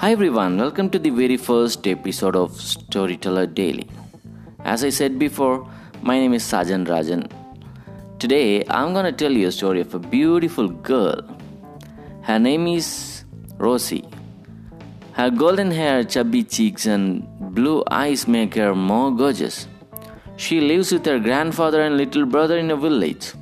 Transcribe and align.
Hi 0.00 0.12
everyone, 0.12 0.58
welcome 0.58 0.90
to 0.90 0.98
the 0.98 1.08
very 1.08 1.38
first 1.38 1.86
episode 1.86 2.36
of 2.36 2.60
Storyteller 2.60 3.46
Daily. 3.46 3.88
As 4.62 4.84
I 4.84 4.90
said 4.90 5.18
before, 5.18 5.66
my 6.02 6.18
name 6.18 6.34
is 6.34 6.42
Sajan 6.44 6.86
Rajan. 6.86 7.30
Today 8.18 8.62
I'm 8.68 8.92
gonna 8.92 9.10
tell 9.10 9.32
you 9.32 9.48
a 9.48 9.52
story 9.52 9.80
of 9.80 9.94
a 9.94 9.98
beautiful 9.98 10.68
girl. 10.68 11.22
Her 12.20 12.38
name 12.38 12.66
is 12.66 13.24
Rosie. 13.56 14.04
Her 15.12 15.30
golden 15.30 15.70
hair, 15.70 16.04
chubby 16.04 16.44
cheeks, 16.44 16.84
and 16.84 17.26
blue 17.54 17.82
eyes 17.90 18.28
make 18.28 18.54
her 18.56 18.74
more 18.74 19.10
gorgeous. 19.10 19.66
She 20.36 20.60
lives 20.60 20.92
with 20.92 21.06
her 21.06 21.18
grandfather 21.18 21.80
and 21.80 21.96
little 21.96 22.26
brother 22.26 22.58
in 22.58 22.70
a 22.70 22.76
village. 22.76 23.32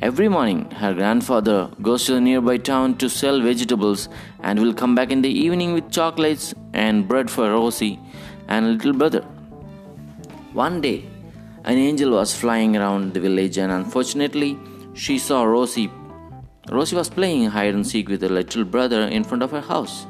Every 0.00 0.28
morning, 0.28 0.70
her 0.70 0.94
grandfather 0.94 1.70
goes 1.82 2.04
to 2.04 2.12
the 2.12 2.20
nearby 2.20 2.58
town 2.58 2.98
to 2.98 3.08
sell 3.08 3.40
vegetables 3.40 4.08
and 4.44 4.60
will 4.60 4.72
come 4.72 4.94
back 4.94 5.10
in 5.10 5.22
the 5.22 5.28
evening 5.28 5.72
with 5.72 5.90
chocolates 5.90 6.54
and 6.72 7.08
bread 7.08 7.28
for 7.28 7.50
Rosie 7.50 7.98
and 8.46 8.74
little 8.74 8.92
brother. 8.92 9.22
One 10.52 10.80
day, 10.80 11.04
an 11.64 11.78
angel 11.78 12.12
was 12.12 12.32
flying 12.32 12.76
around 12.76 13.12
the 13.12 13.18
village 13.18 13.58
and 13.58 13.72
unfortunately, 13.72 14.56
she 14.94 15.18
saw 15.18 15.42
Rosie. 15.42 15.90
Rosie 16.70 16.94
was 16.94 17.10
playing 17.10 17.46
hide 17.46 17.74
and 17.74 17.84
seek 17.84 18.08
with 18.08 18.22
her 18.22 18.28
little 18.28 18.64
brother 18.64 19.02
in 19.08 19.24
front 19.24 19.42
of 19.42 19.50
her 19.50 19.60
house. 19.60 20.06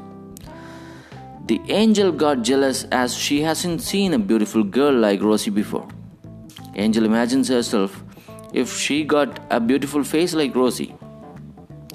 The 1.47 1.59
angel 1.67 2.11
got 2.11 2.43
jealous 2.43 2.83
as 2.91 3.17
she 3.17 3.41
hasn't 3.41 3.81
seen 3.81 4.13
a 4.13 4.19
beautiful 4.19 4.63
girl 4.63 4.93
like 4.93 5.23
Rosie 5.23 5.49
before. 5.49 5.87
Angel 6.75 7.05
imagines 7.05 7.47
herself 7.47 8.03
if 8.53 8.77
she 8.77 9.03
got 9.03 9.39
a 9.49 9.59
beautiful 9.59 10.03
face 10.03 10.33
like 10.33 10.55
Rosie. 10.55 10.95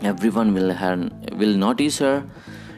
Everyone 0.03 0.53
will, 0.55 0.73
her, 0.73 1.11
will 1.33 1.55
notice 1.55 1.99
her. 1.99 2.25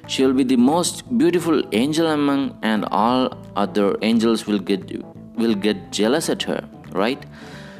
She 0.06 0.24
will 0.24 0.32
be 0.32 0.44
the 0.44 0.56
most 0.56 1.18
beautiful 1.18 1.62
angel 1.72 2.06
among, 2.06 2.58
and 2.62 2.84
all 2.90 3.36
other 3.56 3.96
angels 4.02 4.46
will 4.46 4.58
get 4.58 5.02
will 5.36 5.54
get 5.54 5.90
jealous 5.90 6.30
at 6.30 6.42
her, 6.44 6.66
right? 6.92 7.26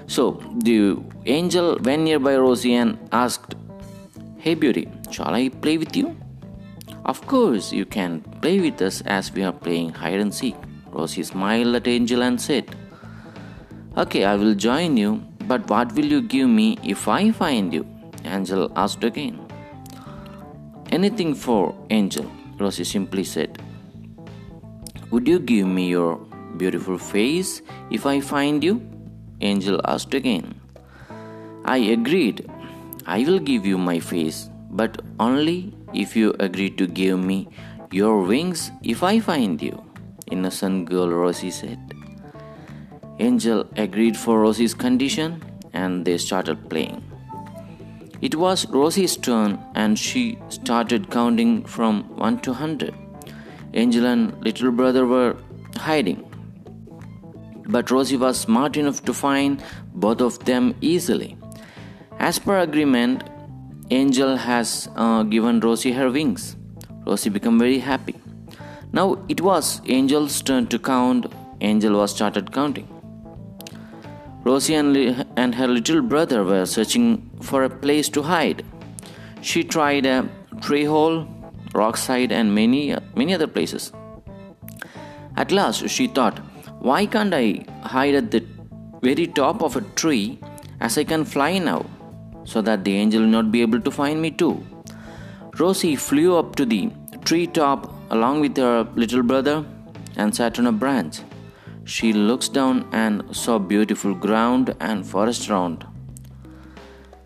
So 0.08 0.42
the 0.64 0.96
angel 1.24 1.78
went 1.82 2.02
nearby 2.02 2.36
Rosie 2.36 2.74
and 2.74 2.98
asked, 3.12 3.54
"Hey, 4.38 4.54
beauty, 4.54 4.88
shall 5.10 5.34
I 5.34 5.48
play 5.48 5.78
with 5.78 5.96
you?" 5.96 6.16
Of 7.06 7.24
course, 7.28 7.72
you 7.72 7.86
can 7.86 8.20
play 8.42 8.58
with 8.58 8.82
us 8.82 9.00
as 9.06 9.32
we 9.32 9.44
are 9.44 9.52
playing 9.52 9.90
hide 9.90 10.18
and 10.18 10.34
seek. 10.34 10.56
Rosie 10.90 11.22
smiled 11.22 11.76
at 11.76 11.86
Angel 11.86 12.22
and 12.22 12.40
said, 12.40 12.74
Okay, 13.96 14.24
I 14.24 14.34
will 14.34 14.54
join 14.54 14.96
you, 14.96 15.22
but 15.46 15.68
what 15.70 15.92
will 15.92 16.04
you 16.04 16.22
give 16.22 16.48
me 16.48 16.78
if 16.82 17.08
I 17.08 17.30
find 17.30 17.72
you? 17.72 17.86
Angel 18.24 18.70
asked 18.76 19.04
again. 19.04 19.40
Anything 20.90 21.34
for 21.34 21.74
Angel, 21.90 22.30
Rosie 22.58 22.84
simply 22.84 23.24
said. 23.24 23.62
Would 25.10 25.28
you 25.28 25.38
give 25.38 25.66
me 25.66 25.88
your 25.88 26.16
beautiful 26.56 26.98
face 26.98 27.62
if 27.90 28.06
I 28.06 28.20
find 28.20 28.62
you? 28.62 28.80
Angel 29.40 29.80
asked 29.84 30.14
again. 30.14 30.60
I 31.64 31.78
agreed. 31.78 32.48
I 33.06 33.24
will 33.24 33.38
give 33.38 33.66
you 33.66 33.78
my 33.78 34.00
face, 34.00 34.50
but 34.70 35.02
only 35.20 35.74
if 35.94 36.16
you 36.16 36.34
agree 36.40 36.70
to 36.70 36.86
give 36.86 37.18
me 37.18 37.48
your 37.90 38.22
wings 38.22 38.70
if 38.82 39.02
I 39.02 39.20
find 39.20 39.62
you, 39.62 39.82
innocent 40.30 40.88
girl 40.90 41.08
Rosie 41.08 41.50
said. 41.50 41.95
Angel 43.18 43.66
agreed 43.76 44.16
for 44.16 44.40
Rosie's 44.40 44.74
condition 44.74 45.42
and 45.72 46.04
they 46.04 46.18
started 46.18 46.68
playing. 46.68 47.02
It 48.20 48.34
was 48.34 48.66
Rosie's 48.68 49.16
turn 49.16 49.58
and 49.74 49.98
she 49.98 50.38
started 50.48 51.10
counting 51.10 51.64
from 51.64 52.04
1 52.16 52.40
to 52.40 52.50
100. 52.50 52.94
Angel 53.74 54.06
and 54.06 54.42
little 54.42 54.70
brother 54.70 55.06
were 55.06 55.36
hiding. 55.76 56.22
But 57.68 57.90
Rosie 57.90 58.16
was 58.16 58.40
smart 58.40 58.76
enough 58.76 59.04
to 59.04 59.12
find 59.12 59.62
both 59.94 60.20
of 60.20 60.44
them 60.44 60.74
easily. 60.80 61.36
As 62.18 62.38
per 62.38 62.60
agreement, 62.60 63.24
Angel 63.90 64.36
has 64.36 64.88
uh, 64.96 65.22
given 65.24 65.60
Rosie 65.60 65.92
her 65.92 66.10
wings. 66.10 66.56
Rosie 67.06 67.30
became 67.30 67.58
very 67.58 67.78
happy. 67.78 68.14
Now 68.92 69.24
it 69.28 69.40
was 69.40 69.80
Angel's 69.86 70.40
turn 70.42 70.66
to 70.68 70.78
count. 70.78 71.32
Angel 71.60 71.96
was 71.98 72.14
started 72.14 72.52
counting. 72.52 72.88
Rosie 74.46 74.74
and, 74.74 75.26
and 75.36 75.56
her 75.56 75.66
little 75.66 76.02
brother 76.02 76.44
were 76.44 76.66
searching 76.66 77.06
for 77.42 77.64
a 77.64 77.70
place 77.84 78.08
to 78.16 78.22
hide. 78.22 78.64
She 79.40 79.64
tried 79.64 80.06
a 80.06 80.28
tree 80.60 80.84
hole, 80.84 81.26
rockside, 81.74 82.30
and 82.30 82.54
many 82.54 82.82
many 83.16 83.34
other 83.34 83.48
places. 83.56 83.92
At 85.36 85.50
last, 85.58 85.88
she 85.96 86.06
thought, 86.18 86.38
"Why 86.90 87.00
can't 87.14 87.34
I 87.40 87.46
hide 87.96 88.14
at 88.22 88.30
the 88.36 88.42
very 89.08 89.26
top 89.40 89.66
of 89.68 89.76
a 89.80 89.84
tree, 90.02 90.24
as 90.80 90.96
I 91.02 91.04
can 91.12 91.24
fly 91.34 91.52
now?" 91.58 91.80
so 92.52 92.62
that 92.68 92.84
the 92.84 92.96
angel 93.02 93.22
will 93.22 93.36
not 93.38 93.52
be 93.56 93.62
able 93.66 93.80
to 93.86 93.98
find 94.00 94.22
me 94.26 94.30
too. 94.42 94.54
Rosie 95.60 95.96
flew 96.08 96.28
up 96.40 96.54
to 96.60 96.66
the 96.74 96.82
tree 97.30 97.46
top 97.60 97.92
along 98.16 98.44
with 98.46 98.66
her 98.66 98.76
little 99.04 99.24
brother 99.32 99.56
and 100.16 100.38
sat 100.40 100.60
on 100.60 100.68
a 100.72 100.78
branch. 100.84 101.18
She 101.86 102.12
looks 102.12 102.48
down 102.48 102.88
and 102.90 103.34
saw 103.34 103.58
beautiful 103.60 104.12
ground 104.12 104.74
and 104.80 105.06
forest 105.06 105.48
round. 105.48 105.86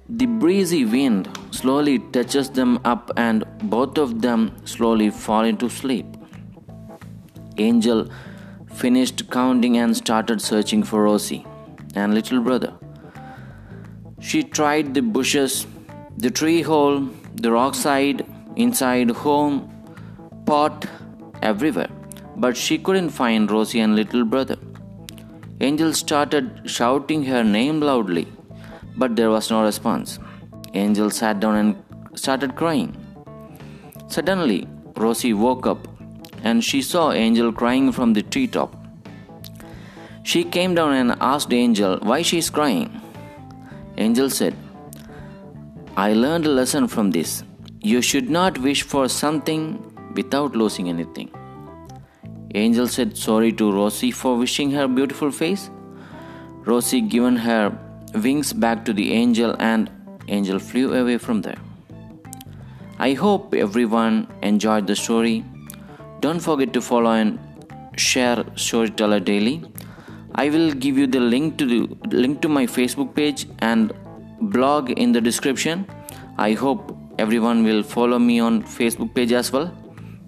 The 0.07 0.27
breezy 0.27 0.85
wind 0.85 1.31
slowly 1.51 1.99
touches 1.99 2.51
them 2.51 2.79
up 2.85 3.11
and 3.17 3.45
both 3.63 3.97
of 3.97 4.21
them 4.21 4.55
slowly 4.67 5.09
fall 5.09 5.45
into 5.45 5.71
sleep. 5.71 6.07
Angel 7.57 8.11
finished 8.75 9.31
counting 9.31 9.79
and 9.79 9.97
started 9.97 10.43
searching 10.43 10.83
for 10.83 11.05
Rosie 11.05 11.47
and 11.95 12.13
little 12.13 12.41
brother. 12.41 12.75
She 14.21 14.43
tried 14.43 14.93
the 14.93 15.01
bushes, 15.01 15.67
the 16.19 16.31
tree 16.31 16.61
hole, 16.61 17.09
the 17.35 17.51
rock 17.51 17.75
side, 17.75 18.27
inside 18.57 19.11
home, 19.11 19.71
pot, 20.45 20.85
everywhere, 21.41 21.89
but 22.37 22.57
she 22.57 22.79
couldn't 22.79 23.11
find 23.11 23.51
Rosie 23.51 23.81
and 23.81 23.97
little 23.97 24.25
brother. 24.25 24.57
Angel 25.61 25.93
started 25.93 26.63
shouting 26.65 27.25
her 27.25 27.45
name 27.45 27.81
loudly, 27.81 28.27
but 28.97 29.17
there 29.17 29.31
was 29.31 29.51
no 29.51 29.63
response. 29.63 30.19
Angel 30.75 31.11
sat 31.11 31.41
down 31.41 31.57
and 31.57 32.19
started 32.19 32.57
crying. 32.57 32.97
Suddenly, 34.09 34.67
Rosie 34.97 35.35
woke 35.35 35.67
up 35.67 35.87
and 36.43 36.65
she 36.65 36.81
saw 36.81 37.13
Angel 37.13 37.53
crying 37.53 37.93
from 37.93 38.13
the 38.15 38.23
treetop. 38.23 38.75
She 40.23 40.45
came 40.45 40.75
down 40.75 40.93
and 40.95 41.17
asked 41.21 41.53
Angel 41.53 41.99
why 42.03 42.23
she 42.23 42.39
is 42.39 42.51
crying. 42.51 43.01
Angel 43.97 44.31
said, 44.31 44.55
I 45.97 46.13
learned 46.13 46.47
a 46.47 46.51
lesson 46.51 46.89
from 46.89 47.11
this. 47.11 47.43
You 47.81 48.01
should 48.01 48.31
not 48.31 48.59
wish 48.59 48.83
for 48.83 49.09
something 49.09 49.63
without 50.15 50.55
losing 50.55 50.89
anything. 50.89 51.31
Angel 52.55 52.89
said 52.89 53.17
sorry 53.17 53.53
to 53.53 53.71
Rosie 53.71 54.11
for 54.11 54.37
wishing 54.37 54.71
her 54.73 54.89
beautiful 54.89 55.31
face. 55.31 55.71
Rosie 56.65 57.01
given 57.01 57.37
her 57.37 57.77
wings 58.15 58.53
back 58.53 58.85
to 58.85 58.93
the 58.93 59.13
angel 59.13 59.55
and 59.61 59.91
angel 60.29 60.59
flew 60.59 60.95
away 60.95 61.17
from 61.19 61.43
there. 61.43 61.59
I 62.99 63.13
hope 63.13 63.55
everyone 63.55 64.27
enjoyed 64.43 64.87
the 64.87 64.97
story. 64.97 65.45
Don't 66.21 66.41
forget 66.41 66.73
to 66.73 66.81
follow 66.81 67.13
and 67.13 67.39
share 67.97 68.45
Storyteller 68.57 69.21
Daily. 69.21 69.63
I 70.35 70.49
will 70.49 70.73
give 70.73 70.99
you 70.99 71.07
the 71.07 71.21
link 71.21 71.57
to 71.59 71.67
the 71.67 72.17
link 72.17 72.43
to 72.43 72.49
my 72.49 72.67
Facebook 72.67 73.15
page 73.15 73.47
and 73.61 73.93
blog 74.41 74.91
in 74.91 75.13
the 75.13 75.21
description. 75.21 75.87
I 76.37 76.53
hope 76.53 76.97
everyone 77.19 77.65
will 77.65 77.83
follow 77.83 78.19
me 78.19 78.41
on 78.41 78.63
Facebook 78.63 79.15
page 79.15 79.33
as 79.33 79.53
well. 79.53 79.75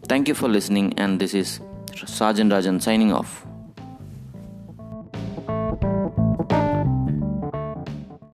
Thank 0.08 0.28
you 0.28 0.34
for 0.34 0.48
listening 0.48 0.94
and 0.98 1.20
this 1.20 1.34
is 1.34 1.60
Sajan 1.94 2.50
Rajan 2.50 2.80
signing 2.80 3.12
off. 3.12 3.51